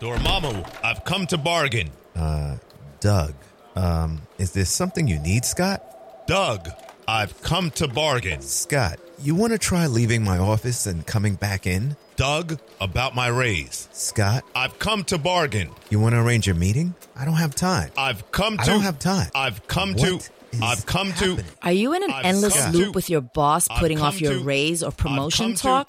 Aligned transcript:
Dormammu, 0.00 0.66
I've 0.84 1.04
come 1.04 1.26
to 1.28 1.38
bargain. 1.38 1.90
Uh, 2.14 2.56
Doug, 3.00 3.34
um, 3.74 4.20
is 4.38 4.52
there 4.52 4.64
something 4.64 5.08
you 5.08 5.18
need, 5.18 5.44
Scott? 5.44 6.26
Doug, 6.26 6.68
I've 7.08 7.40
come 7.42 7.70
to 7.72 7.88
bargain. 7.88 8.42
Scott, 8.42 8.98
you 9.22 9.34
want 9.34 9.52
to 9.52 9.58
try 9.58 9.86
leaving 9.86 10.22
my 10.22 10.38
office 10.38 10.86
and 10.86 11.06
coming 11.06 11.34
back 11.34 11.66
in? 11.66 11.96
Doug, 12.16 12.58
about 12.80 13.14
my 13.14 13.28
raise. 13.28 13.88
Scott, 13.92 14.44
I've 14.54 14.78
come 14.78 15.04
to 15.04 15.18
bargain. 15.18 15.70
you 15.90 15.98
want 16.00 16.14
to 16.14 16.20
arrange 16.20 16.48
a 16.48 16.54
meeting? 16.54 16.94
I 17.14 17.24
don't 17.24 17.34
have 17.34 17.54
time. 17.54 17.90
I've 17.96 18.30
come 18.32 18.56
to. 18.58 18.62
I 18.62 18.66
don't 18.66 18.80
have 18.82 18.98
time. 18.98 19.30
I've 19.34 19.66
come 19.66 19.94
What 19.94 20.20
to. 20.20 20.30
I've 20.62 20.84
come 20.86 21.10
happening? 21.10 21.36
to. 21.38 21.44
Are 21.62 21.72
you 21.72 21.92
in 21.94 22.02
an 22.02 22.10
I've 22.10 22.24
endless 22.24 22.72
loop 22.72 22.86
to- 22.86 22.92
with 22.92 23.10
your 23.10 23.20
boss 23.20 23.68
putting 23.68 24.00
off 24.00 24.20
your 24.20 24.34
to- 24.34 24.40
raise 24.44 24.82
or 24.82 24.92
promotion 24.92 25.46
come 25.46 25.54
to- 25.54 25.62
talk? 25.62 25.88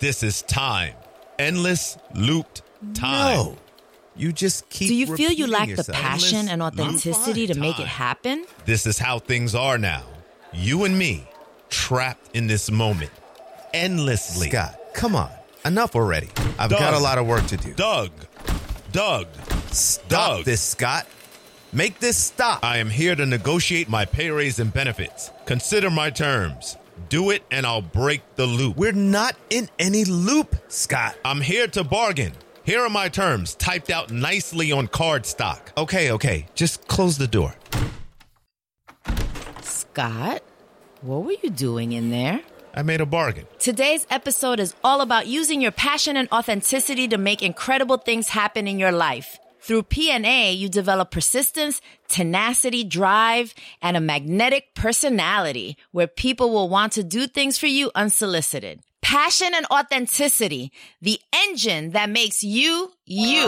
This 0.00 0.22
is 0.22 0.42
time. 0.42 0.94
Endless 1.38 1.96
looped 2.14 2.62
time. 2.94 3.36
No. 3.36 3.58
You 4.16 4.32
just 4.32 4.68
keep. 4.68 4.88
Do 4.88 4.94
you 4.94 5.06
feel 5.06 5.32
you 5.32 5.46
repeating 5.46 5.76
lack 5.76 5.86
the 5.86 5.92
passion 5.92 6.48
and 6.48 6.62
authenticity 6.62 7.48
to 7.48 7.54
make 7.54 7.80
it 7.80 7.86
happen? 7.86 8.46
This 8.64 8.86
is 8.86 8.98
how 8.98 9.18
things 9.18 9.54
are 9.54 9.76
now. 9.76 10.04
You 10.52 10.84
and 10.84 10.96
me, 10.96 11.26
trapped 11.68 12.36
in 12.36 12.46
this 12.46 12.70
moment, 12.70 13.10
endlessly. 13.72 14.50
Scott, 14.50 14.78
come 14.94 15.16
on. 15.16 15.30
Enough 15.64 15.96
already. 15.96 16.28
I've 16.58 16.70
Doug. 16.70 16.78
got 16.78 16.94
a 16.94 16.98
lot 16.98 17.18
of 17.18 17.26
work 17.26 17.46
to 17.46 17.56
do. 17.56 17.72
Doug, 17.74 18.10
Doug, 18.92 19.26
Stop 19.72 20.08
Doug. 20.08 20.44
this, 20.44 20.60
Scott. 20.60 21.06
Make 21.72 21.98
this 21.98 22.16
stop. 22.16 22.60
I 22.62 22.78
am 22.78 22.90
here 22.90 23.16
to 23.16 23.26
negotiate 23.26 23.88
my 23.88 24.04
pay 24.04 24.30
raise 24.30 24.60
and 24.60 24.72
benefits. 24.72 25.32
Consider 25.44 25.90
my 25.90 26.10
terms. 26.10 26.76
Do 27.08 27.30
it 27.30 27.42
and 27.50 27.66
I'll 27.66 27.82
break 27.82 28.22
the 28.36 28.46
loop. 28.46 28.76
We're 28.76 28.92
not 28.92 29.34
in 29.50 29.68
any 29.80 30.04
loop, 30.04 30.54
Scott. 30.68 31.16
I'm 31.24 31.40
here 31.40 31.66
to 31.68 31.82
bargain. 31.82 32.32
Here 32.64 32.80
are 32.80 32.88
my 32.88 33.10
terms, 33.10 33.54
typed 33.56 33.90
out 33.90 34.10
nicely 34.10 34.72
on 34.72 34.88
cardstock. 34.88 35.60
Okay, 35.76 36.12
okay. 36.12 36.46
Just 36.54 36.88
close 36.88 37.18
the 37.18 37.26
door. 37.26 37.54
Scott, 39.60 40.42
what 41.02 41.24
were 41.24 41.36
you 41.42 41.50
doing 41.50 41.92
in 41.92 42.08
there? 42.08 42.40
I 42.72 42.80
made 42.80 43.02
a 43.02 43.06
bargain. 43.06 43.46
Today's 43.58 44.06
episode 44.08 44.60
is 44.60 44.74
all 44.82 45.02
about 45.02 45.26
using 45.26 45.60
your 45.60 45.72
passion 45.72 46.16
and 46.16 46.26
authenticity 46.32 47.06
to 47.08 47.18
make 47.18 47.42
incredible 47.42 47.98
things 47.98 48.28
happen 48.28 48.66
in 48.66 48.78
your 48.78 48.92
life. 48.92 49.38
Through 49.60 49.82
PNA, 49.82 50.56
you 50.56 50.70
develop 50.70 51.10
persistence, 51.10 51.82
tenacity, 52.08 52.82
drive, 52.82 53.54
and 53.82 53.94
a 53.94 54.00
magnetic 54.00 54.74
personality 54.74 55.76
where 55.92 56.06
people 56.06 56.50
will 56.50 56.70
want 56.70 56.94
to 56.94 57.04
do 57.04 57.26
things 57.26 57.58
for 57.58 57.66
you 57.66 57.90
unsolicited. 57.94 58.80
Passion 59.14 59.54
and 59.54 59.64
authenticity, 59.70 60.72
the 61.00 61.20
engine 61.32 61.92
that 61.92 62.10
makes 62.10 62.42
you, 62.42 62.90
you. 63.06 63.44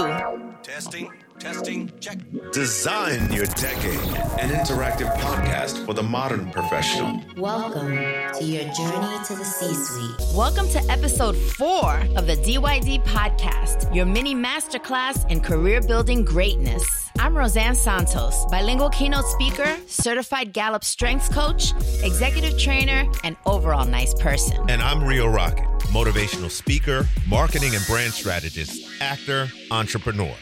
Testing, 0.62 1.10
testing, 1.40 1.90
check. 1.98 2.18
Design 2.52 3.32
Your 3.32 3.46
Decade, 3.46 3.98
an 4.38 4.50
interactive 4.50 5.12
podcast 5.16 5.84
for 5.84 5.92
the 5.92 6.04
modern 6.04 6.52
professional. 6.52 7.20
Welcome 7.36 7.96
to 7.96 8.44
your 8.44 8.62
journey 8.74 9.24
to 9.24 9.34
the 9.34 9.44
C 9.44 9.74
suite. 9.74 10.36
Welcome 10.36 10.68
to 10.68 10.78
episode 10.88 11.36
four 11.36 11.98
of 12.14 12.28
the 12.28 12.36
DYD 12.36 13.02
podcast, 13.02 13.92
your 13.92 14.06
mini 14.06 14.36
masterclass 14.36 15.28
in 15.28 15.40
career 15.40 15.80
building 15.80 16.24
greatness. 16.24 17.05
I'm 17.26 17.36
Roseanne 17.36 17.74
Santos, 17.74 18.46
bilingual 18.52 18.88
keynote 18.90 19.24
speaker, 19.24 19.76
certified 19.88 20.52
Gallup 20.52 20.84
strengths 20.84 21.28
coach, 21.28 21.72
executive 22.04 22.56
trainer, 22.56 23.04
and 23.24 23.36
overall 23.46 23.84
nice 23.84 24.14
person. 24.14 24.64
And 24.70 24.80
I'm 24.80 25.02
Rio 25.02 25.26
Rocket, 25.26 25.64
motivational 25.90 26.52
speaker, 26.52 27.04
marketing 27.26 27.74
and 27.74 27.84
brand 27.88 28.12
strategist, 28.12 28.80
actor, 29.00 29.48
entrepreneur. 29.72 30.36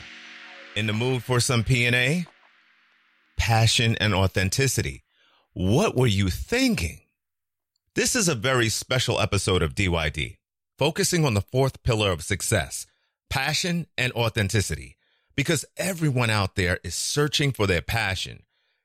In 0.77 0.87
the 0.87 0.93
mood 0.93 1.23
for 1.23 1.41
some 1.41 1.65
P&A? 1.65 2.27
Passion 3.39 3.97
and 3.99 4.13
authenticity. 4.13 5.05
What 5.55 5.97
were 5.97 6.07
you 6.07 6.29
thinking? 6.29 7.01
This 7.95 8.15
is 8.15 8.29
a 8.29 8.35
very 8.35 8.69
special 8.69 9.23
episode 9.23 9.63
of 9.63 9.75
DYD, 9.75 10.37
focusing 10.77 11.25
on 11.25 11.33
the 11.33 11.41
fourth 11.41 11.83
pillar 11.83 12.13
of 12.13 12.23
success, 12.23 12.87
passion 13.31 13.87
and 13.97 14.13
authenticity, 14.13 14.99
because 15.37 15.65
everyone 15.77 16.31
out 16.31 16.55
there 16.55 16.79
is 16.85 16.95
searching 16.95 17.53
for 17.53 17.67
their 17.67 17.83
passion, 17.83 18.43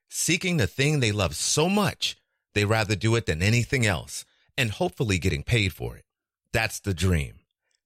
seeking 0.09 0.57
the 0.57 0.67
thing 0.67 0.99
they 0.99 1.11
love 1.11 1.35
so 1.35 1.69
much, 1.69 2.17
they 2.53 2.65
rather 2.65 2.95
do 2.95 3.15
it 3.15 3.25
than 3.25 3.41
anything 3.41 3.85
else, 3.85 4.25
and 4.57 4.71
hopefully 4.71 5.17
getting 5.19 5.43
paid 5.43 5.73
for 5.73 5.95
it. 5.95 6.03
That's 6.51 6.79
the 6.79 6.93
dream. 6.93 7.39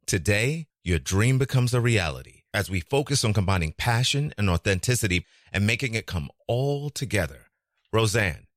Today, 0.06 0.68
your 0.84 1.00
dream 1.00 1.38
becomes 1.38 1.74
a 1.74 1.82
reality 1.82 2.42
as 2.54 2.70
we 2.70 2.80
focus 2.80 3.24
on 3.24 3.34
combining 3.34 3.74
passion 3.74 4.34
and 4.38 4.50
authenticity 4.50 5.26
and 5.52 5.68
making 5.68 5.94
it 5.94 6.06
come 6.06 6.30
all 6.48 6.90
together. 6.90 7.48
Roseanne, 7.92 8.48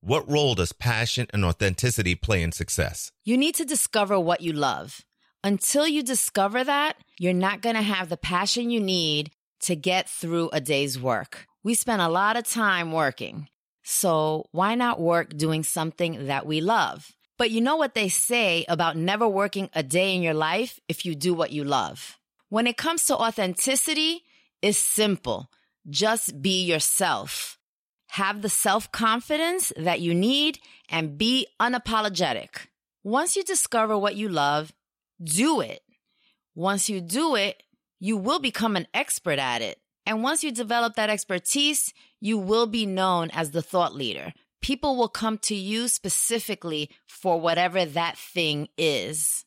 what 0.00 0.28
role 0.30 0.54
does 0.54 0.72
passion 0.72 1.26
and 1.32 1.44
authenticity 1.44 2.14
play 2.14 2.42
in 2.42 2.52
success? 2.52 3.10
You 3.24 3.36
need 3.36 3.54
to 3.56 3.64
discover 3.64 4.18
what 4.20 4.40
you 4.40 4.52
love. 4.52 5.00
Until 5.42 5.86
you 5.86 6.02
discover 6.02 6.64
that, 6.64 6.96
you're 7.18 7.32
not 7.32 7.60
going 7.60 7.76
to 7.76 7.82
have 7.82 8.08
the 8.08 8.16
passion 8.16 8.70
you 8.70 8.80
need 8.80 9.30
to 9.66 9.76
get 9.76 10.08
through 10.08 10.50
a 10.52 10.60
day's 10.60 10.98
work. 10.98 11.46
We 11.62 11.74
spend 11.74 12.00
a 12.00 12.08
lot 12.08 12.36
of 12.36 12.44
time 12.44 12.92
working. 12.92 13.48
So 13.82 14.46
why 14.52 14.74
not 14.74 15.00
work 15.00 15.36
doing 15.36 15.62
something 15.62 16.26
that 16.26 16.46
we 16.46 16.60
love? 16.60 17.12
But 17.38 17.50
you 17.50 17.60
know 17.60 17.76
what 17.76 17.94
they 17.94 18.08
say 18.08 18.64
about 18.68 18.96
never 18.96 19.28
working 19.28 19.68
a 19.74 19.82
day 19.82 20.14
in 20.14 20.22
your 20.22 20.34
life 20.34 20.80
if 20.88 21.04
you 21.04 21.14
do 21.14 21.34
what 21.34 21.52
you 21.52 21.64
love. 21.64 22.16
When 22.48 22.66
it 22.66 22.76
comes 22.76 23.06
to 23.06 23.16
authenticity, 23.16 24.22
it's 24.62 24.78
simple. 24.78 25.50
Just 25.88 26.40
be 26.40 26.64
yourself. 26.64 27.58
Have 28.10 28.42
the 28.42 28.48
self 28.48 28.90
confidence 28.92 29.72
that 29.76 30.00
you 30.00 30.14
need 30.14 30.58
and 30.88 31.18
be 31.18 31.46
unapologetic. 31.60 32.68
Once 33.02 33.36
you 33.36 33.42
discover 33.42 33.98
what 33.98 34.16
you 34.16 34.28
love, 34.28 34.72
do 35.22 35.60
it. 35.60 35.82
Once 36.54 36.88
you 36.88 37.00
do 37.00 37.34
it, 37.34 37.62
you 37.98 38.16
will 38.16 38.38
become 38.38 38.76
an 38.76 38.86
expert 38.92 39.38
at 39.38 39.62
it. 39.62 39.78
And 40.04 40.22
once 40.22 40.44
you 40.44 40.52
develop 40.52 40.94
that 40.94 41.10
expertise, 41.10 41.92
you 42.20 42.38
will 42.38 42.66
be 42.66 42.86
known 42.86 43.30
as 43.32 43.50
the 43.50 43.62
thought 43.62 43.94
leader. 43.94 44.32
People 44.62 44.96
will 44.96 45.08
come 45.08 45.38
to 45.38 45.54
you 45.54 45.88
specifically 45.88 46.90
for 47.06 47.40
whatever 47.40 47.84
that 47.84 48.16
thing 48.16 48.68
is. 48.78 49.44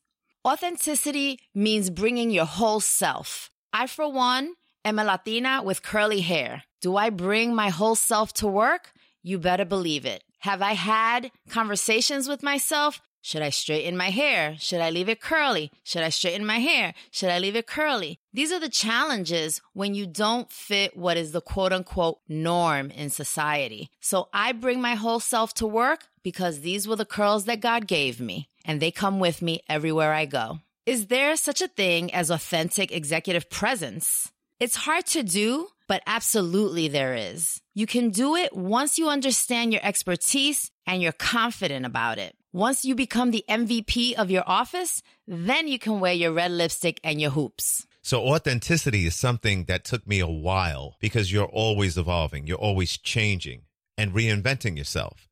Authenticity 0.47 1.39
means 1.53 1.89
bringing 1.89 2.31
your 2.31 2.45
whole 2.45 2.79
self. 2.79 3.49
I, 3.73 3.87
for 3.87 4.11
one, 4.11 4.53
am 4.85 4.99
a 4.99 5.03
Latina 5.03 5.61
with 5.63 5.83
curly 5.83 6.21
hair. 6.21 6.63
Do 6.81 6.95
I 6.95 7.09
bring 7.09 7.53
my 7.53 7.69
whole 7.69 7.95
self 7.95 8.33
to 8.33 8.47
work? 8.47 8.91
You 9.21 9.37
better 9.37 9.65
believe 9.65 10.05
it. 10.05 10.23
Have 10.39 10.61
I 10.61 10.73
had 10.73 11.31
conversations 11.49 12.29
with 12.29 12.41
myself? 12.41 13.01
Should 13.21 13.41
I 13.41 13.49
straighten 13.49 13.97
my 13.97 14.09
hair? 14.09 14.55
Should 14.59 14.81
I 14.81 14.89
leave 14.89 15.09
it 15.09 15.21
curly? 15.21 15.71
Should 15.83 16.03
I 16.03 16.09
straighten 16.09 16.45
my 16.45 16.59
hair? 16.59 16.93
Should 17.11 17.29
I 17.29 17.39
leave 17.39 17.55
it 17.55 17.67
curly? 17.67 18.19
These 18.33 18.51
are 18.51 18.59
the 18.59 18.69
challenges 18.69 19.61
when 19.73 19.93
you 19.93 20.07
don't 20.07 20.51
fit 20.51 20.95
what 20.95 21.17
is 21.17 21.31
the 21.31 21.41
quote 21.41 21.73
unquote 21.73 22.19
norm 22.27 22.91
in 22.91 23.09
society. 23.09 23.89
So 23.99 24.29
I 24.33 24.53
bring 24.53 24.81
my 24.81 24.95
whole 24.95 25.19
self 25.19 25.53
to 25.55 25.67
work 25.67 26.07
because 26.23 26.61
these 26.61 26.87
were 26.87 26.95
the 26.95 27.05
curls 27.05 27.45
that 27.45 27.59
God 27.59 27.87
gave 27.87 28.19
me 28.19 28.49
and 28.65 28.79
they 28.81 28.91
come 28.91 29.19
with 29.19 29.41
me 29.41 29.61
everywhere 29.67 30.13
I 30.13 30.25
go. 30.25 30.59
Is 30.85 31.07
there 31.07 31.35
such 31.35 31.61
a 31.61 31.67
thing 31.67 32.13
as 32.13 32.29
authentic 32.29 32.91
executive 32.91 33.49
presence? 33.49 34.31
It's 34.59 34.75
hard 34.75 35.05
to 35.07 35.23
do, 35.23 35.67
but 35.87 36.03
absolutely 36.07 36.87
there 36.87 37.15
is. 37.15 37.61
You 37.73 37.85
can 37.85 38.09
do 38.09 38.35
it 38.35 38.55
once 38.55 38.97
you 38.97 39.07
understand 39.07 39.71
your 39.71 39.85
expertise 39.85 40.71
and 40.85 41.01
you're 41.01 41.11
confident 41.11 41.85
about 41.85 42.17
it. 42.17 42.35
Once 42.51 42.83
you 42.83 42.95
become 42.95 43.29
the 43.29 43.45
MVP 43.47 44.15
of 44.15 44.31
your 44.31 44.43
office, 44.47 45.03
then 45.27 45.67
you 45.67 45.77
can 45.77 45.99
wear 45.99 46.13
your 46.13 46.31
red 46.31 46.49
lipstick 46.49 46.99
and 47.03 47.21
your 47.21 47.29
hoops. 47.29 47.85
So 48.01 48.23
authenticity 48.23 49.05
is 49.05 49.13
something 49.13 49.65
that 49.65 49.83
took 49.83 50.07
me 50.07 50.19
a 50.19 50.27
while 50.27 50.95
because 50.99 51.31
you're 51.31 51.45
always 51.45 51.95
evolving. 51.95 52.47
You're 52.47 52.57
always 52.57 52.97
changing 52.97 53.65
and 53.99 54.13
reinventing 54.13 54.75
yourself. 54.75 55.29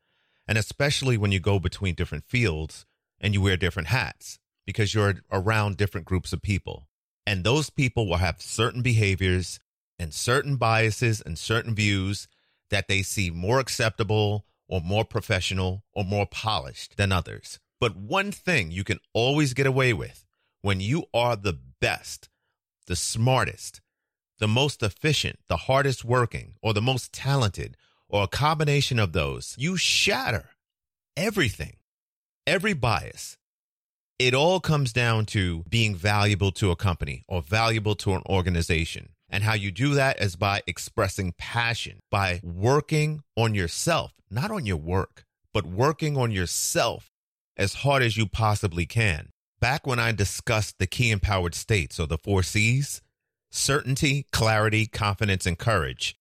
And 0.48 0.60
especially 0.60 1.18
when 1.18 1.32
you 1.32 1.40
go 1.40 1.58
between 1.58 1.96
different 1.96 2.26
fields 2.26 2.86
and 3.20 3.34
you 3.34 3.42
wear 3.42 3.58
different 3.58 3.88
hats 3.88 4.38
because 4.68 4.94
you're 4.94 5.16
around 5.32 5.78
different 5.78 6.06
groups 6.06 6.34
of 6.34 6.44
people. 6.44 6.88
And 7.26 7.44
those 7.44 7.72
people 7.72 8.08
will 8.08 8.18
have 8.18 8.44
certain 8.44 8.84
behaviors 8.84 9.60
and 9.98 10.14
certain 10.14 10.58
biases 10.58 11.22
and 11.22 11.36
certain 11.36 11.74
views 11.74 12.28
that 12.70 12.88
they 12.88 13.02
see 13.02 13.32
more 13.32 13.60
acceptable 13.60 14.46
or 14.68 14.82
more 14.82 15.06
professional 15.06 15.84
or 15.94 16.04
more 16.04 16.26
polished 16.26 16.98
than 16.98 17.12
others. 17.12 17.60
But 17.80 17.96
one 17.96 18.32
thing 18.32 18.72
you 18.72 18.84
can 18.84 19.00
always 19.14 19.54
get 19.54 19.68
away 19.68 19.94
with 19.94 20.26
when 20.62 20.80
you 20.80 21.06
are 21.14 21.36
the 21.36 21.60
best, 21.80 22.30
the 22.88 22.96
smartest, 22.96 23.82
the 24.40 24.48
most 24.48 24.84
efficient, 24.84 25.40
the 25.48 25.58
hardest 25.58 26.04
working, 26.04 26.56
or 26.62 26.74
the 26.74 26.82
most 26.82 27.14
talented, 27.14 27.78
or 28.10 28.24
a 28.24 28.28
combination 28.28 29.00
of 29.00 29.14
those, 29.14 29.56
you 29.58 29.78
shatter 29.78 30.50
everything, 31.16 31.78
every 32.46 32.74
bias, 32.74 33.38
It 34.20 34.34
all 34.34 34.60
comes 34.60 34.94
down 34.94 35.28
to 35.28 35.64
being 35.70 35.96
valuable 35.96 36.52
to 36.54 36.72
a 36.72 36.76
company 36.76 37.24
or 37.28 37.44
valuable 37.44 37.94
to 37.98 38.14
an 38.16 38.24
organization. 38.28 39.10
And 39.30 39.44
how 39.44 39.54
you 39.54 39.72
do 39.72 39.94
that 39.96 40.22
is 40.22 40.36
by 40.36 40.62
expressing 40.68 41.34
passion, 41.38 42.00
by 42.10 42.40
working 42.44 43.24
on 43.36 43.56
yourself, 43.56 44.14
not 44.30 44.52
on 44.52 44.66
your 44.66 44.78
work, 44.78 45.26
but 45.54 45.66
working 45.66 46.16
on 46.18 46.32
yourself 46.32 47.12
as 47.58 47.76
hard 47.76 48.04
as 48.04 48.16
you 48.16 48.28
possibly 48.28 48.86
can. 48.86 49.30
Back 49.60 49.86
when 49.86 50.00
I 50.00 50.12
discussed 50.12 50.80
the 50.80 50.88
key 50.88 51.12
empowered 51.12 51.56
states 51.56 52.00
or 52.00 52.08
the 52.08 52.18
four 52.18 52.44
C's 52.44 53.02
certainty, 53.50 54.26
clarity, 54.32 54.86
confidence, 54.86 55.46
and 55.46 55.58
courage 55.58 56.18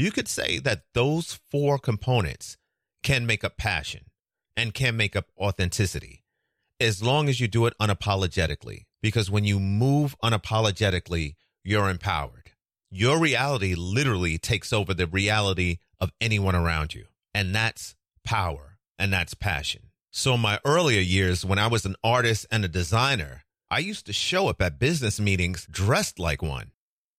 you 0.00 0.10
could 0.10 0.28
say 0.28 0.58
that 0.58 0.84
those 0.94 1.38
four 1.50 1.78
components 1.78 2.56
can 3.02 3.26
make 3.26 3.44
up 3.44 3.58
passion 3.58 4.06
and 4.56 4.72
can 4.72 4.96
make 4.96 5.14
up 5.14 5.26
authenticity 5.38 6.24
as 6.80 7.02
long 7.02 7.28
as 7.28 7.38
you 7.38 7.46
do 7.46 7.66
it 7.66 7.74
unapologetically. 7.78 8.86
Because 9.02 9.30
when 9.30 9.44
you 9.44 9.60
move 9.60 10.16
unapologetically, 10.24 11.34
you're 11.64 11.90
empowered. 11.90 12.52
Your 12.90 13.18
reality 13.18 13.74
literally 13.74 14.38
takes 14.38 14.72
over 14.72 14.94
the 14.94 15.06
reality 15.06 15.78
of 16.00 16.10
anyone 16.20 16.56
around 16.56 16.94
you. 16.94 17.06
And 17.34 17.54
that's 17.54 17.94
power 18.24 18.78
and 18.98 19.12
that's 19.12 19.34
passion. 19.34 19.82
So, 20.12 20.34
in 20.34 20.40
my 20.40 20.58
earlier 20.64 21.00
years, 21.00 21.44
when 21.44 21.58
I 21.58 21.68
was 21.68 21.84
an 21.84 21.94
artist 22.02 22.46
and 22.50 22.64
a 22.64 22.68
designer, 22.68 23.44
I 23.70 23.78
used 23.78 24.06
to 24.06 24.12
show 24.12 24.48
up 24.48 24.60
at 24.60 24.80
business 24.80 25.20
meetings 25.20 25.68
dressed 25.70 26.18
like 26.18 26.42
one. 26.42 26.72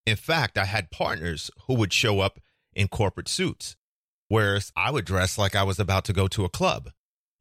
In 0.06 0.18
fact, 0.18 0.58
I 0.58 0.66
had 0.66 0.92
partners 0.92 1.50
who 1.68 1.76
would 1.76 1.94
show 1.94 2.20
up 2.20 2.40
in 2.74 2.90
corporate 2.90 3.30
suits, 3.30 3.78
whereas 4.28 4.74
I 4.76 4.92
would 4.92 5.06
dress 5.06 5.38
like 5.38 5.56
I 5.56 5.64
was 5.64 5.80
about 5.80 6.04
to 6.06 6.14
go 6.14 6.28
to 6.28 6.44
a 6.44 6.50
club. 6.50 6.90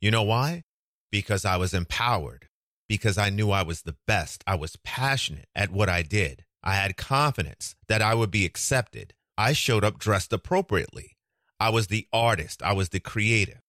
You 0.00 0.12
know 0.12 0.22
why? 0.22 0.62
Because 1.10 1.44
I 1.44 1.56
was 1.56 1.74
empowered, 1.74 2.46
because 2.88 3.18
I 3.18 3.30
knew 3.30 3.50
I 3.50 3.62
was 3.62 3.82
the 3.82 3.96
best. 4.06 4.44
I 4.46 4.54
was 4.54 4.76
passionate 4.84 5.48
at 5.56 5.72
what 5.72 5.88
I 5.88 6.02
did. 6.02 6.44
I 6.62 6.74
had 6.74 6.96
confidence 6.96 7.74
that 7.88 8.02
I 8.02 8.14
would 8.14 8.30
be 8.30 8.44
accepted. 8.44 9.14
I 9.38 9.52
showed 9.52 9.84
up 9.84 9.98
dressed 9.98 10.32
appropriately. 10.32 11.16
I 11.58 11.70
was 11.70 11.86
the 11.86 12.06
artist, 12.12 12.62
I 12.62 12.72
was 12.72 12.90
the 12.90 13.00
creative. 13.00 13.60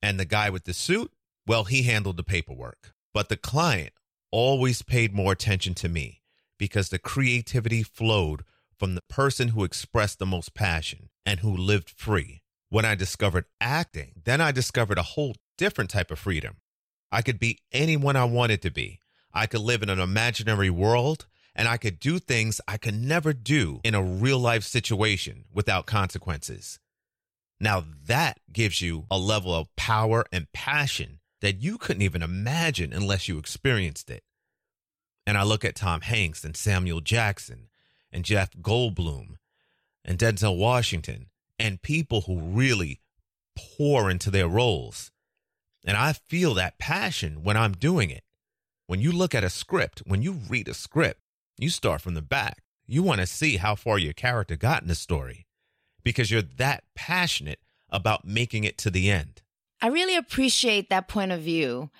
And 0.00 0.18
the 0.18 0.24
guy 0.24 0.50
with 0.50 0.64
the 0.64 0.74
suit, 0.74 1.12
well, 1.46 1.64
he 1.64 1.82
handled 1.82 2.16
the 2.16 2.24
paperwork. 2.24 2.92
But 3.14 3.28
the 3.28 3.36
client 3.36 3.92
always 4.30 4.82
paid 4.82 5.14
more 5.14 5.32
attention 5.32 5.74
to 5.74 5.88
me 5.88 6.22
because 6.58 6.88
the 6.88 6.98
creativity 6.98 7.82
flowed 7.82 8.44
from 8.78 8.94
the 8.94 9.02
person 9.08 9.48
who 9.48 9.64
expressed 9.64 10.18
the 10.18 10.26
most 10.26 10.54
passion 10.54 11.10
and 11.24 11.40
who 11.40 11.56
lived 11.56 11.90
free. 11.90 12.42
When 12.68 12.84
I 12.84 12.94
discovered 12.94 13.44
acting, 13.60 14.22
then 14.24 14.40
I 14.40 14.50
discovered 14.50 14.98
a 14.98 15.02
whole 15.02 15.36
different 15.58 15.90
type 15.90 16.10
of 16.10 16.18
freedom. 16.18 16.56
I 17.12 17.22
could 17.22 17.38
be 17.38 17.58
anyone 17.70 18.16
I 18.16 18.24
wanted 18.24 18.62
to 18.62 18.70
be. 18.70 19.00
I 19.32 19.46
could 19.46 19.60
live 19.60 19.82
in 19.82 19.90
an 19.90 20.00
imaginary 20.00 20.70
world 20.70 21.26
and 21.54 21.68
I 21.68 21.76
could 21.76 22.00
do 22.00 22.18
things 22.18 22.60
I 22.66 22.76
could 22.76 22.94
never 22.94 23.32
do 23.32 23.80
in 23.84 23.94
a 23.94 24.02
real 24.02 24.38
life 24.38 24.64
situation 24.64 25.44
without 25.52 25.86
consequences. 25.86 26.78
Now 27.60 27.84
that 28.06 28.40
gives 28.52 28.80
you 28.80 29.06
a 29.10 29.18
level 29.18 29.54
of 29.54 29.74
power 29.76 30.24
and 30.32 30.50
passion 30.52 31.20
that 31.40 31.60
you 31.62 31.78
couldn't 31.78 32.02
even 32.02 32.22
imagine 32.22 32.92
unless 32.92 33.28
you 33.28 33.38
experienced 33.38 34.10
it. 34.10 34.22
And 35.26 35.36
I 35.36 35.42
look 35.42 35.64
at 35.64 35.76
Tom 35.76 36.00
Hanks 36.00 36.44
and 36.44 36.56
Samuel 36.56 37.00
Jackson 37.00 37.68
and 38.10 38.24
Jeff 38.24 38.50
Goldblum 38.54 39.36
and 40.04 40.18
Denzel 40.18 40.58
Washington 40.58 41.26
and 41.58 41.82
people 41.82 42.22
who 42.22 42.40
really 42.40 43.00
pour 43.56 44.10
into 44.10 44.30
their 44.30 44.48
roles. 44.48 45.10
And 45.84 45.96
I 45.96 46.14
feel 46.14 46.54
that 46.54 46.78
passion 46.78 47.42
when 47.42 47.56
I'm 47.56 47.72
doing 47.72 48.10
it. 48.10 48.24
When 48.86 49.00
you 49.00 49.12
look 49.12 49.34
at 49.34 49.44
a 49.44 49.50
script, 49.50 50.02
when 50.04 50.22
you 50.22 50.32
read 50.32 50.68
a 50.68 50.74
script, 50.74 51.20
you 51.58 51.68
start 51.68 52.00
from 52.00 52.14
the 52.14 52.22
back. 52.22 52.62
You 52.86 53.02
want 53.02 53.20
to 53.20 53.26
see 53.26 53.56
how 53.56 53.74
far 53.74 53.98
your 53.98 54.12
character 54.12 54.56
got 54.56 54.82
in 54.82 54.88
the 54.88 54.94
story 54.94 55.46
because 56.02 56.30
you're 56.30 56.42
that 56.42 56.84
passionate 56.94 57.60
about 57.90 58.26
making 58.26 58.64
it 58.64 58.78
to 58.78 58.90
the 58.90 59.10
end. 59.10 59.42
I 59.80 59.88
really 59.88 60.16
appreciate 60.16 60.90
that 60.90 61.08
point 61.08 61.32
of 61.32 61.40
view. 61.40 61.90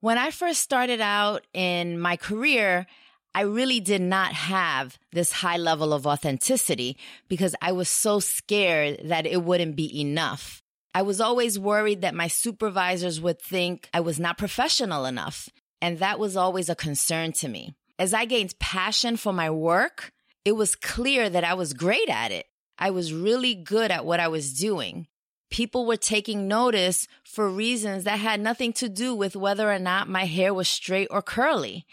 When 0.00 0.18
I 0.18 0.30
first 0.30 0.60
started 0.60 1.00
out 1.00 1.46
in 1.52 1.98
my 1.98 2.16
career, 2.16 2.86
I 3.34 3.42
really 3.42 3.80
did 3.80 4.00
not 4.00 4.32
have 4.32 4.98
this 5.12 5.32
high 5.32 5.56
level 5.56 5.92
of 5.92 6.06
authenticity 6.06 6.96
because 7.28 7.54
I 7.60 7.72
was 7.72 7.88
so 7.88 8.20
scared 8.20 9.00
that 9.04 9.26
it 9.26 9.42
wouldn't 9.42 9.76
be 9.76 10.00
enough. 10.00 10.62
I 10.94 11.02
was 11.02 11.20
always 11.20 11.58
worried 11.58 12.02
that 12.02 12.14
my 12.14 12.28
supervisors 12.28 13.20
would 13.20 13.40
think 13.40 13.88
I 13.92 14.00
was 14.00 14.20
not 14.20 14.38
professional 14.38 15.04
enough. 15.04 15.48
And 15.82 15.98
that 15.98 16.20
was 16.20 16.36
always 16.36 16.68
a 16.68 16.76
concern 16.76 17.32
to 17.32 17.48
me. 17.48 17.74
As 17.98 18.12
I 18.12 18.24
gained 18.24 18.58
passion 18.58 19.16
for 19.16 19.32
my 19.32 19.50
work, 19.50 20.12
it 20.44 20.52
was 20.52 20.74
clear 20.74 21.30
that 21.30 21.44
I 21.44 21.54
was 21.54 21.72
great 21.72 22.08
at 22.08 22.32
it. 22.32 22.46
I 22.76 22.90
was 22.90 23.12
really 23.14 23.54
good 23.54 23.90
at 23.92 24.04
what 24.04 24.18
I 24.18 24.28
was 24.28 24.52
doing. 24.52 25.06
People 25.50 25.86
were 25.86 25.96
taking 25.96 26.48
notice 26.48 27.06
for 27.22 27.48
reasons 27.48 28.02
that 28.04 28.18
had 28.18 28.40
nothing 28.40 28.72
to 28.74 28.88
do 28.88 29.14
with 29.14 29.36
whether 29.36 29.70
or 29.70 29.78
not 29.78 30.08
my 30.08 30.24
hair 30.24 30.52
was 30.52 30.68
straight 30.68 31.06
or 31.10 31.22
curly. 31.22 31.86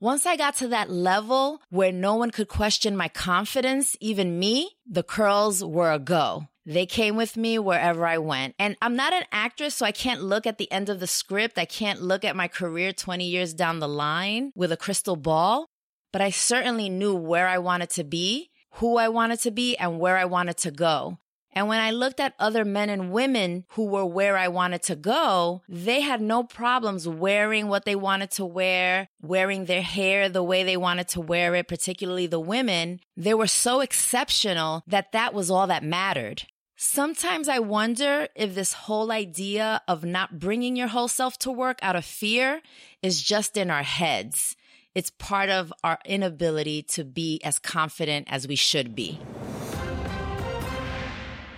Once 0.00 0.26
I 0.26 0.36
got 0.36 0.54
to 0.58 0.68
that 0.68 0.90
level 0.90 1.60
where 1.70 1.90
no 1.90 2.14
one 2.14 2.30
could 2.30 2.46
question 2.46 2.96
my 2.96 3.08
confidence, 3.08 3.96
even 4.00 4.38
me, 4.38 4.76
the 4.88 5.02
curls 5.02 5.64
were 5.64 5.90
a 5.90 5.98
go. 5.98 6.46
They 6.68 6.84
came 6.84 7.16
with 7.16 7.34
me 7.34 7.58
wherever 7.58 8.06
I 8.06 8.18
went. 8.18 8.54
And 8.58 8.76
I'm 8.82 8.94
not 8.94 9.14
an 9.14 9.24
actress, 9.32 9.76
so 9.76 9.86
I 9.86 9.90
can't 9.90 10.22
look 10.22 10.46
at 10.46 10.58
the 10.58 10.70
end 10.70 10.90
of 10.90 11.00
the 11.00 11.06
script. 11.06 11.58
I 11.58 11.64
can't 11.64 12.02
look 12.02 12.26
at 12.26 12.36
my 12.36 12.46
career 12.46 12.92
20 12.92 13.24
years 13.24 13.54
down 13.54 13.78
the 13.78 13.88
line 13.88 14.52
with 14.54 14.70
a 14.70 14.76
crystal 14.76 15.16
ball, 15.16 15.70
but 16.12 16.20
I 16.20 16.28
certainly 16.28 16.90
knew 16.90 17.14
where 17.14 17.48
I 17.48 17.56
wanted 17.56 17.88
to 17.90 18.04
be, 18.04 18.50
who 18.74 18.98
I 18.98 19.08
wanted 19.08 19.40
to 19.40 19.50
be, 19.50 19.78
and 19.78 19.98
where 19.98 20.18
I 20.18 20.26
wanted 20.26 20.58
to 20.58 20.70
go. 20.70 21.16
And 21.52 21.68
when 21.68 21.80
I 21.80 21.90
looked 21.90 22.20
at 22.20 22.34
other 22.38 22.66
men 22.66 22.90
and 22.90 23.12
women 23.12 23.64
who 23.70 23.86
were 23.86 24.04
where 24.04 24.36
I 24.36 24.48
wanted 24.48 24.82
to 24.82 24.94
go, 24.94 25.62
they 25.70 26.02
had 26.02 26.20
no 26.20 26.42
problems 26.42 27.08
wearing 27.08 27.68
what 27.68 27.86
they 27.86 27.96
wanted 27.96 28.30
to 28.32 28.44
wear, 28.44 29.08
wearing 29.22 29.64
their 29.64 29.80
hair 29.80 30.28
the 30.28 30.42
way 30.42 30.64
they 30.64 30.76
wanted 30.76 31.08
to 31.08 31.20
wear 31.22 31.54
it, 31.54 31.66
particularly 31.66 32.26
the 32.26 32.38
women. 32.38 33.00
They 33.16 33.32
were 33.32 33.46
so 33.46 33.80
exceptional 33.80 34.82
that 34.86 35.12
that 35.12 35.32
was 35.32 35.50
all 35.50 35.66
that 35.68 35.82
mattered. 35.82 36.44
Sometimes 36.80 37.48
I 37.48 37.58
wonder 37.58 38.28
if 38.36 38.54
this 38.54 38.72
whole 38.72 39.10
idea 39.10 39.82
of 39.88 40.04
not 40.04 40.38
bringing 40.38 40.76
your 40.76 40.86
whole 40.86 41.08
self 41.08 41.36
to 41.38 41.50
work 41.50 41.80
out 41.82 41.96
of 41.96 42.04
fear 42.04 42.62
is 43.02 43.20
just 43.20 43.56
in 43.56 43.68
our 43.68 43.82
heads. 43.82 44.54
It's 44.94 45.10
part 45.10 45.48
of 45.48 45.72
our 45.82 45.98
inability 46.04 46.84
to 46.94 47.02
be 47.02 47.40
as 47.42 47.58
confident 47.58 48.28
as 48.30 48.46
we 48.46 48.54
should 48.54 48.94
be. 48.94 49.18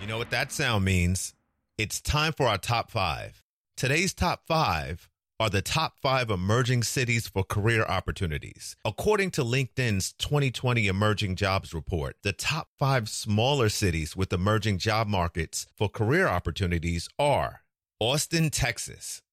You 0.01 0.07
know 0.07 0.17
what 0.17 0.31
that 0.31 0.51
sound 0.51 0.85
means? 0.85 1.35
It's 1.77 2.01
time 2.01 2.33
for 2.33 2.47
our 2.47 2.57
top 2.57 2.89
five. 2.89 3.43
Today's 3.77 4.15
top 4.15 4.47
five 4.47 5.07
are 5.41 5.49
the 5.49 5.61
top 5.63 5.97
five 5.99 6.29
emerging 6.29 6.83
cities 6.83 7.27
for 7.27 7.43
career 7.43 7.83
opportunities. 7.85 8.75
According 8.85 9.31
to 9.31 9.43
LinkedIn's 9.43 10.13
2020 10.13 10.85
Emerging 10.85 11.35
Jobs 11.35 11.73
Report, 11.73 12.15
the 12.21 12.31
top 12.31 12.69
five 12.77 13.09
smaller 13.09 13.67
cities 13.67 14.15
with 14.15 14.31
emerging 14.31 14.77
job 14.77 15.07
markets 15.07 15.65
for 15.75 15.89
career 15.89 16.27
opportunities 16.27 17.09
are 17.17 17.63
Austin, 17.99 18.51
Texas, 18.51 19.23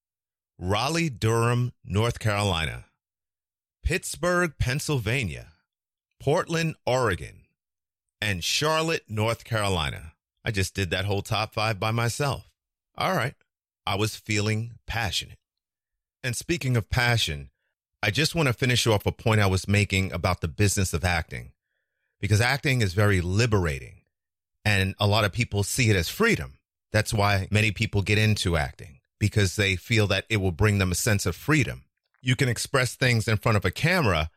Raleigh, 0.58 1.10
Durham, 1.10 1.72
North 1.84 2.18
Carolina, 2.18 2.86
Pittsburgh, 3.84 4.54
Pennsylvania, 4.58 5.48
Portland, 6.18 6.76
Oregon, 6.86 7.42
and 8.18 8.42
Charlotte, 8.42 9.02
North 9.10 9.44
Carolina. 9.44 10.12
I 10.42 10.52
just 10.52 10.74
did 10.74 10.88
that 10.88 11.04
whole 11.04 11.20
top 11.20 11.52
five 11.52 11.78
by 11.78 11.90
myself. 11.90 12.48
All 12.96 13.14
right. 13.14 13.34
I 13.86 13.96
was 13.96 14.16
feeling 14.16 14.78
passionate. 14.86 15.36
And 16.22 16.37
speaking 16.37 16.76
of 16.76 16.90
passion, 16.90 17.50
I 18.02 18.10
just 18.10 18.34
want 18.34 18.48
to 18.48 18.52
finish 18.52 18.87
off 18.87 19.06
a 19.06 19.12
point 19.12 19.40
I 19.40 19.46
was 19.46 19.68
making 19.68 20.12
about 20.12 20.40
the 20.40 20.48
business 20.48 20.92
of 20.92 21.04
acting, 21.04 21.52
because 22.20 22.40
acting 22.40 22.80
is 22.80 22.94
very 22.94 23.20
liberating 23.20 24.02
and 24.64 24.94
a 24.98 25.06
lot 25.06 25.25
of 25.25 25.32
people 25.32 25.62
see 25.62 25.90
it 25.90 25.96
as 25.96 26.08
freedom. 26.08 26.58
That's 26.92 27.14
why 27.14 27.48
many 27.50 27.70
people 27.70 28.02
get 28.02 28.18
into 28.18 28.56
acting 28.56 29.00
because 29.18 29.56
they 29.56 29.76
feel 29.76 30.06
that 30.08 30.25
it 30.28 30.38
will 30.38 30.52
bring 30.52 30.78
them 30.78 30.92
a 30.92 30.96
sense 30.96 31.26
of 31.26 31.34
freedom. 31.34 31.84
You 32.20 32.37
can 32.37 32.48
express 32.48 32.94
things 32.94 33.26
in 33.26 33.37
front 33.37 33.56
of 33.56 33.64
a 33.64 33.70
camera 33.70 34.30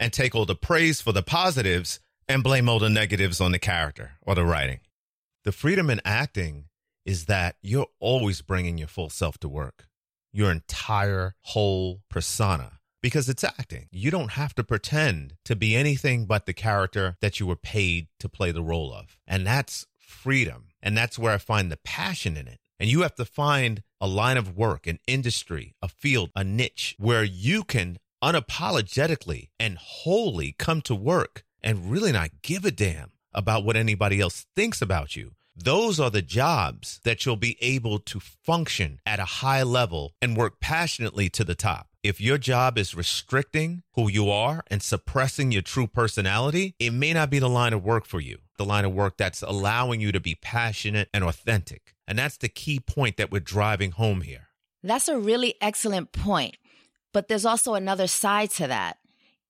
and 0.00 0.12
take 0.12 0.34
all 0.34 0.46
the 0.46 0.54
praise 0.54 1.00
for 1.00 1.12
the 1.12 1.22
positives 1.22 2.00
and 2.28 2.42
blame 2.42 2.68
all 2.68 2.78
the 2.78 2.90
negatives 2.90 3.40
on 3.40 3.52
the 3.52 3.58
character 3.58 4.12
or 4.22 4.34
the 4.34 4.44
writing. 4.44 4.80
The 5.44 5.52
freedom 5.52 5.90
in 5.90 6.00
acting 6.04 6.64
is 7.04 7.26
that 7.26 7.56
you're 7.62 7.88
always 8.00 8.42
bringing 8.42 8.78
your 8.78 8.88
full 8.88 9.10
self 9.10 9.38
to 9.38 9.48
work, 9.48 9.85
your 10.36 10.50
entire 10.50 11.34
whole 11.40 12.02
persona, 12.10 12.72
because 13.00 13.28
it's 13.30 13.42
acting. 13.42 13.88
You 13.90 14.10
don't 14.10 14.32
have 14.32 14.54
to 14.56 14.62
pretend 14.64 15.34
to 15.46 15.56
be 15.56 15.74
anything 15.74 16.26
but 16.26 16.44
the 16.44 16.52
character 16.52 17.16
that 17.22 17.40
you 17.40 17.46
were 17.46 17.56
paid 17.56 18.08
to 18.20 18.28
play 18.28 18.52
the 18.52 18.62
role 18.62 18.92
of. 18.92 19.18
And 19.26 19.46
that's 19.46 19.86
freedom. 19.98 20.68
And 20.82 20.94
that's 20.94 21.18
where 21.18 21.32
I 21.32 21.38
find 21.38 21.72
the 21.72 21.78
passion 21.78 22.36
in 22.36 22.46
it. 22.46 22.60
And 22.78 22.90
you 22.90 23.00
have 23.00 23.14
to 23.14 23.24
find 23.24 23.82
a 23.98 24.06
line 24.06 24.36
of 24.36 24.54
work, 24.54 24.86
an 24.86 24.98
industry, 25.06 25.74
a 25.80 25.88
field, 25.88 26.30
a 26.36 26.44
niche 26.44 26.94
where 26.98 27.24
you 27.24 27.64
can 27.64 27.98
unapologetically 28.22 29.48
and 29.58 29.78
wholly 29.78 30.54
come 30.58 30.82
to 30.82 30.94
work 30.94 31.44
and 31.62 31.90
really 31.90 32.12
not 32.12 32.42
give 32.42 32.66
a 32.66 32.70
damn 32.70 33.12
about 33.32 33.64
what 33.64 33.76
anybody 33.76 34.20
else 34.20 34.46
thinks 34.54 34.82
about 34.82 35.16
you. 35.16 35.32
Those 35.58 35.98
are 35.98 36.10
the 36.10 36.20
jobs 36.20 37.00
that 37.04 37.24
you'll 37.24 37.36
be 37.36 37.56
able 37.62 37.98
to 38.00 38.20
function 38.20 39.00
at 39.06 39.18
a 39.18 39.24
high 39.24 39.62
level 39.62 40.14
and 40.20 40.36
work 40.36 40.60
passionately 40.60 41.30
to 41.30 41.44
the 41.44 41.54
top. 41.54 41.88
If 42.02 42.20
your 42.20 42.36
job 42.36 42.76
is 42.76 42.94
restricting 42.94 43.82
who 43.94 44.10
you 44.10 44.30
are 44.30 44.62
and 44.66 44.82
suppressing 44.82 45.52
your 45.52 45.62
true 45.62 45.86
personality, 45.86 46.74
it 46.78 46.92
may 46.92 47.14
not 47.14 47.30
be 47.30 47.38
the 47.38 47.48
line 47.48 47.72
of 47.72 47.82
work 47.82 48.04
for 48.04 48.20
you, 48.20 48.38
the 48.58 48.66
line 48.66 48.84
of 48.84 48.92
work 48.92 49.16
that's 49.16 49.40
allowing 49.40 49.98
you 49.98 50.12
to 50.12 50.20
be 50.20 50.34
passionate 50.34 51.08
and 51.14 51.24
authentic. 51.24 51.94
And 52.06 52.18
that's 52.18 52.36
the 52.36 52.50
key 52.50 52.78
point 52.78 53.16
that 53.16 53.32
we're 53.32 53.40
driving 53.40 53.92
home 53.92 54.20
here. 54.20 54.48
That's 54.82 55.08
a 55.08 55.18
really 55.18 55.54
excellent 55.62 56.12
point. 56.12 56.58
But 57.14 57.28
there's 57.28 57.46
also 57.46 57.72
another 57.72 58.08
side 58.08 58.50
to 58.50 58.66
that. 58.66 58.98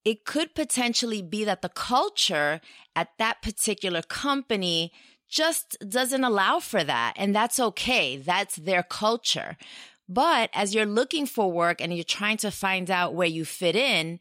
It 0.05 0.25
could 0.25 0.55
potentially 0.55 1.21
be 1.21 1.43
that 1.43 1.63
the 1.63 1.69
culture 1.69 2.61
at 2.95 3.09
that 3.19 3.43
particular 3.43 4.03
company 4.03 4.93
just 5.29 5.77
doesn't 5.89 6.25
allow 6.25 6.59
for 6.59 6.83
that. 6.85 7.15
And 7.17 7.35
that's 7.35 7.59
okay. 7.59 8.17
That's 8.17 8.57
their 8.57 8.83
culture. 8.83 9.57
But 10.09 10.51
as 10.53 10.75
you're 10.75 10.87
looking 10.87 11.27
for 11.27 11.51
work 11.51 11.81
and 11.81 11.95
you're 11.95 12.05
trying 12.05 12.37
to 12.39 12.51
find 12.51 12.91
out 12.91 13.15
where 13.15 13.27
you 13.27 13.45
fit 13.45 13.75
in, 13.75 14.21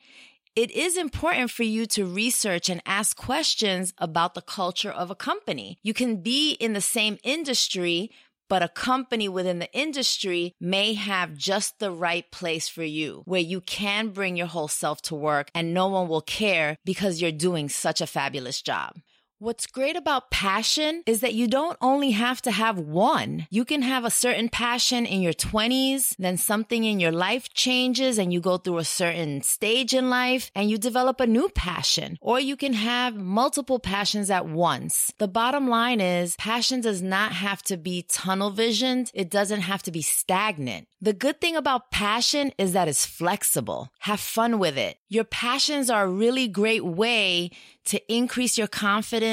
it 0.56 0.72
is 0.72 0.98
important 0.98 1.52
for 1.52 1.64
you 1.64 1.86
to 1.88 2.06
research 2.06 2.70
and 2.70 2.82
ask 2.86 3.18
questions 3.18 3.94
about 3.98 4.36
the 4.36 4.42
culture 4.42 4.92
of 4.92 5.12
a 5.12 5.16
company. 5.16 5.78
You 5.84 5.94
can 5.94 6.18
be 6.18 6.52
in 6.54 6.74
the 6.74 6.82
same 6.82 7.18
industry, 7.24 8.10
but 8.48 8.64
a 8.64 8.70
company 8.70 9.28
within 9.28 9.60
the 9.60 9.72
industry 9.74 10.54
may 10.60 10.94
have 10.94 11.36
just 11.36 11.80
the 11.80 11.92
right 11.92 12.30
place 12.32 12.70
for 12.70 12.84
you 12.84 13.24
where 13.26 13.42
you 13.42 13.60
can 13.60 14.10
bring 14.10 14.38
your 14.38 14.48
whole 14.48 14.68
self 14.68 15.02
to 15.04 15.16
work 15.16 15.52
and 15.54 15.74
no 15.74 15.88
one 15.88 16.08
will 16.08 16.22
care 16.22 16.78
because 16.86 17.22
you're 17.22 17.32
doing 17.32 17.68
such 17.68 18.00
a 18.00 18.08
fabulous 18.08 18.62
job. 18.62 18.94
What's 19.40 19.68
great 19.68 19.98
about 19.98 20.32
passion 20.32 21.04
is 21.06 21.20
that 21.20 21.34
you 21.34 21.50
don't 21.50 21.78
only 21.82 22.12
have 22.12 22.42
to 22.44 22.52
have 22.52 22.80
one. 22.80 23.48
You 23.50 23.66
can 23.66 23.82
have 23.82 24.06
a 24.06 24.10
certain 24.10 24.48
passion 24.48 25.06
in 25.06 25.22
your 25.22 25.34
20s, 25.34 26.16
then 26.18 26.38
something 26.38 26.86
in 26.86 27.02
your 27.02 27.12
life 27.12 27.54
changes 27.54 28.18
and 28.18 28.32
you 28.32 28.40
go 28.40 28.56
through 28.58 28.78
a 28.78 28.86
certain 28.86 29.42
stage 29.42 29.94
in 29.94 30.10
life 30.10 30.52
and 30.56 30.70
you 30.70 30.78
develop 30.78 31.20
a 31.20 31.28
new 31.28 31.50
passion. 31.50 32.18
Or 32.22 32.40
you 32.40 32.56
can 32.56 32.72
have 32.72 33.18
multiple 33.18 33.78
passions 33.78 34.32
at 34.32 34.48
once. 34.48 35.12
The 35.18 35.28
bottom 35.28 35.68
line 35.68 36.00
is 36.00 36.38
passion 36.38 36.80
does 36.80 37.02
not 37.02 37.34
have 37.34 37.62
to 37.64 37.76
be 37.76 38.04
tunnel 38.04 38.52
visioned. 38.52 39.12
It 39.14 39.30
doesn't 39.30 39.62
have 39.62 39.84
to 39.84 39.92
be 39.92 40.02
stagnant. 40.02 40.88
The 41.02 41.12
good 41.12 41.42
thing 41.42 41.58
about 41.58 41.92
passion 41.92 42.54
is 42.58 42.72
that 42.72 42.88
it's 42.88 43.06
flexible. 43.06 43.90
Have 44.00 44.22
fun 44.22 44.60
with 44.60 44.78
it. 44.78 44.98
Your 45.10 45.26
passions 45.26 45.90
are 45.90 46.06
a 46.06 46.10
really 46.10 46.48
great 46.48 46.86
way 46.86 47.52
to 47.86 48.02
increase 48.12 48.58
your 48.58 48.68
confidence, 48.68 49.26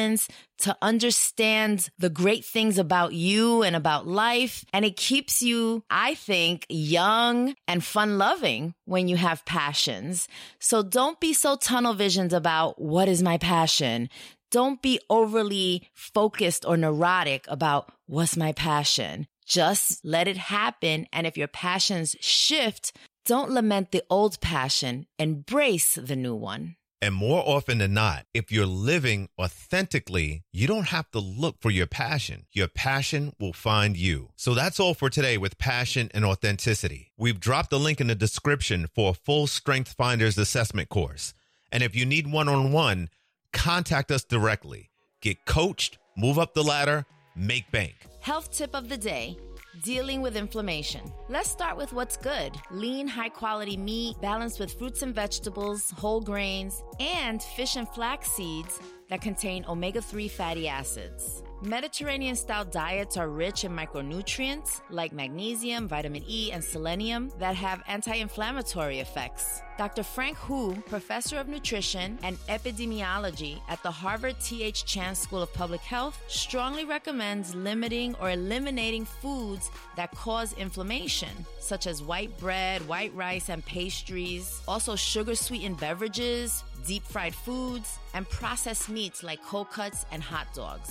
to 0.58 0.76
understand 0.80 1.90
the 1.98 2.10
great 2.10 2.44
things 2.44 2.78
about 2.78 3.12
you 3.12 3.62
and 3.62 3.74
about 3.74 4.06
life. 4.06 4.64
And 4.72 4.84
it 4.84 4.96
keeps 4.96 5.42
you, 5.42 5.82
I 5.90 6.14
think, 6.14 6.66
young 6.68 7.54
and 7.66 7.82
fun 7.82 8.18
loving 8.18 8.74
when 8.84 9.08
you 9.08 9.16
have 9.16 9.44
passions. 9.44 10.28
So 10.58 10.82
don't 10.82 11.18
be 11.20 11.32
so 11.32 11.56
tunnel 11.56 11.94
visioned 11.94 12.32
about 12.32 12.80
what 12.80 13.08
is 13.08 13.22
my 13.22 13.38
passion. 13.38 14.08
Don't 14.50 14.82
be 14.82 15.00
overly 15.08 15.88
focused 15.94 16.64
or 16.66 16.76
neurotic 16.76 17.46
about 17.48 17.90
what's 18.06 18.36
my 18.36 18.52
passion. 18.52 19.26
Just 19.46 20.04
let 20.04 20.28
it 20.28 20.36
happen. 20.36 21.06
And 21.12 21.26
if 21.26 21.36
your 21.36 21.48
passions 21.48 22.14
shift, 22.20 22.92
don't 23.24 23.50
lament 23.50 23.92
the 23.92 24.02
old 24.10 24.40
passion, 24.40 25.06
embrace 25.18 25.94
the 25.94 26.16
new 26.16 26.34
one. 26.34 26.76
And 27.02 27.16
more 27.16 27.42
often 27.44 27.78
than 27.78 27.94
not, 27.94 28.26
if 28.32 28.52
you're 28.52 28.64
living 28.64 29.28
authentically, 29.36 30.44
you 30.52 30.68
don't 30.68 30.86
have 30.86 31.10
to 31.10 31.18
look 31.18 31.56
for 31.60 31.68
your 31.68 31.88
passion. 31.88 32.46
Your 32.52 32.68
passion 32.68 33.32
will 33.40 33.52
find 33.52 33.96
you. 33.96 34.28
So 34.36 34.54
that's 34.54 34.78
all 34.78 34.94
for 34.94 35.10
today 35.10 35.36
with 35.36 35.58
passion 35.58 36.12
and 36.14 36.24
authenticity. 36.24 37.10
We've 37.18 37.40
dropped 37.40 37.72
a 37.72 37.76
link 37.76 38.00
in 38.00 38.06
the 38.06 38.14
description 38.14 38.86
for 38.94 39.10
a 39.10 39.14
full 39.14 39.48
Strength 39.48 39.94
Finders 39.98 40.38
assessment 40.38 40.90
course. 40.90 41.34
And 41.72 41.82
if 41.82 41.96
you 41.96 42.06
need 42.06 42.30
one 42.30 42.48
on 42.48 42.70
one, 42.70 43.08
contact 43.52 44.12
us 44.12 44.22
directly. 44.22 44.90
Get 45.20 45.44
coached, 45.44 45.98
move 46.16 46.38
up 46.38 46.54
the 46.54 46.62
ladder, 46.62 47.04
make 47.34 47.68
bank. 47.72 47.96
Health 48.20 48.56
tip 48.56 48.76
of 48.76 48.88
the 48.88 48.96
day 48.96 49.36
dealing 49.80 50.20
with 50.20 50.36
inflammation. 50.36 51.00
Let's 51.28 51.50
start 51.50 51.76
with 51.76 51.92
what's 51.92 52.16
good 52.16 52.52
lean, 52.70 53.08
high 53.08 53.30
quality 53.30 53.76
meat 53.76 54.16
balanced 54.20 54.60
with 54.60 54.72
fruits 54.74 55.02
and 55.02 55.14
vegetables, 55.14 55.90
whole 55.96 56.20
grains, 56.20 56.82
and 57.00 57.42
fish 57.42 57.76
and 57.76 57.88
flax 57.88 58.30
seeds 58.30 58.80
that 59.12 59.20
contain 59.20 59.62
omega 59.68 60.00
3 60.00 60.26
fatty 60.26 60.66
acids. 60.66 61.42
Mediterranean 61.60 62.34
style 62.34 62.64
diets 62.64 63.18
are 63.18 63.28
rich 63.28 63.62
in 63.64 63.70
micronutrients 63.70 64.80
like 64.88 65.12
magnesium, 65.12 65.86
vitamin 65.86 66.24
E, 66.26 66.50
and 66.50 66.64
selenium 66.64 67.30
that 67.38 67.54
have 67.54 67.82
anti 67.86 68.14
inflammatory 68.14 69.00
effects. 69.00 69.60
Dr. 69.76 70.02
Frank 70.02 70.36
Hu, 70.38 70.74
professor 70.86 71.36
of 71.38 71.46
nutrition 71.46 72.18
and 72.22 72.38
epidemiology 72.48 73.60
at 73.68 73.82
the 73.82 73.90
Harvard 73.90 74.36
T.H. 74.40 74.86
Chan 74.86 75.14
School 75.14 75.42
of 75.42 75.52
Public 75.52 75.80
Health, 75.82 76.18
strongly 76.26 76.84
recommends 76.84 77.54
limiting 77.54 78.14
or 78.16 78.30
eliminating 78.30 79.04
foods 79.04 79.70
that 79.96 80.10
cause 80.12 80.52
inflammation, 80.54 81.46
such 81.58 81.86
as 81.86 82.02
white 82.02 82.36
bread, 82.38 82.86
white 82.88 83.14
rice, 83.14 83.50
and 83.50 83.64
pastries, 83.66 84.62
also 84.66 84.96
sugar 84.96 85.34
sweetened 85.34 85.78
beverages, 85.78 86.64
deep 86.86 87.04
fried 87.04 87.34
foods, 87.34 87.98
and 88.14 88.28
processed 88.28 88.88
meats 88.88 89.22
like 89.22 89.42
cold 89.44 89.70
cuts 89.70 90.06
and 90.12 90.22
hot 90.22 90.46
dogs. 90.54 90.90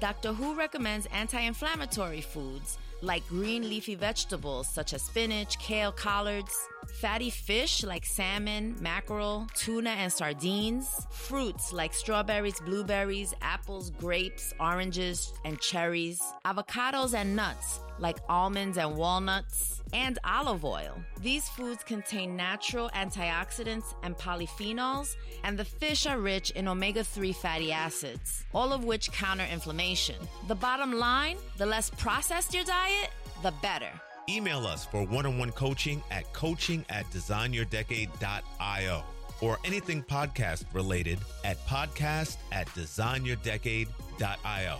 Dr. 0.00 0.32
Hu 0.32 0.54
recommends 0.54 1.06
anti 1.12 1.40
inflammatory 1.40 2.20
foods 2.20 2.78
like 3.02 3.26
green 3.28 3.68
leafy 3.68 3.94
vegetables 3.94 4.68
such 4.68 4.94
as 4.94 5.02
spinach, 5.02 5.58
kale, 5.58 5.92
collards, 5.92 6.56
fatty 7.00 7.30
fish 7.30 7.82
like 7.82 8.04
salmon, 8.04 8.76
mackerel, 8.80 9.46
tuna, 9.54 9.90
and 9.90 10.12
sardines, 10.12 11.06
fruits 11.10 11.72
like 11.72 11.92
strawberries, 11.92 12.60
blueberries, 12.60 13.34
apples, 13.42 13.90
grapes, 13.90 14.54
oranges, 14.60 15.32
and 15.44 15.60
cherries, 15.60 16.20
avocados 16.44 17.14
and 17.14 17.34
nuts 17.34 17.80
like 17.98 18.18
almonds 18.28 18.78
and 18.78 18.96
walnuts, 18.96 19.82
and 19.92 20.18
olive 20.24 20.64
oil. 20.64 20.96
These 21.20 21.48
foods 21.50 21.84
contain 21.84 22.36
natural 22.36 22.90
antioxidants 22.94 23.94
and 24.02 24.16
polyphenols, 24.16 25.16
and 25.44 25.58
the 25.58 25.64
fish 25.64 26.06
are 26.06 26.18
rich 26.18 26.50
in 26.50 26.68
omega 26.68 27.04
3 27.04 27.32
fatty 27.32 27.72
acids, 27.72 28.44
all 28.54 28.72
of 28.72 28.84
which 28.84 29.10
counter 29.12 29.46
inflammation. 29.50 30.16
The 30.48 30.54
bottom 30.54 30.92
line 30.92 31.36
the 31.58 31.66
less 31.66 31.90
processed 31.90 32.54
your 32.54 32.64
diet, 32.64 33.10
the 33.42 33.52
better. 33.62 33.90
Email 34.28 34.66
us 34.66 34.84
for 34.84 35.04
one 35.04 35.26
on 35.26 35.38
one 35.38 35.52
coaching 35.52 36.02
at 36.10 36.32
coaching 36.32 36.84
at 36.88 37.04
designyourdecade.io 37.10 39.04
or 39.40 39.58
anything 39.64 40.02
podcast 40.02 40.64
related 40.72 41.18
at 41.44 41.58
podcast 41.66 42.36
at 42.52 42.66
designyourdecade.io. 42.68 44.78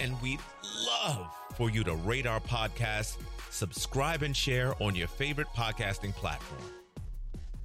And 0.00 0.20
we'd 0.22 0.40
love 0.86 1.28
for 1.56 1.68
you 1.70 1.84
to 1.84 1.94
rate 1.94 2.26
our 2.26 2.40
podcast, 2.40 3.18
subscribe, 3.50 4.22
and 4.22 4.34
share 4.34 4.74
on 4.82 4.94
your 4.94 5.08
favorite 5.08 5.48
podcasting 5.54 6.14
platform. 6.14 6.62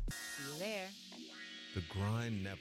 See 0.09 0.53
you 0.53 0.59
there. 0.59 0.87
The 1.75 1.81
grind 1.93 2.43
never. 2.43 2.59